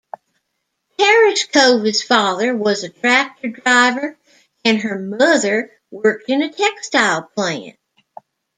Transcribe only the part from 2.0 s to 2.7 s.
father